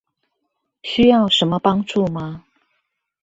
[0.81, 2.43] 需要什麼幫助嗎？